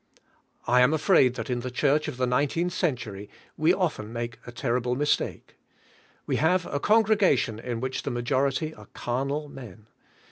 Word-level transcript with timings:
I 0.65 0.81
am 0.81 0.95
afraid 0.95 1.35
that 1.35 1.51
in 1.51 1.59
the 1.59 1.69
church 1.69 2.07
of 2.07 2.17
the 2.17 2.25
nineteenth 2.25 2.73
century 2.73 3.29
we 3.55 3.71
often 3.71 4.11
make 4.11 4.39
a 4.47 4.51
terrible 4.51 4.95
mis 4.95 5.15
take. 5.15 5.57
We 6.25 6.37
have 6.37 6.65
a 6.65 6.79
congregation 6.79 7.59
in 7.59 7.81
which 7.81 8.01
the 8.01 8.09
ma 8.09 8.21
jority 8.21 8.75
are 8.75 8.87
carnal 8.95 9.47
men. 9.47 9.85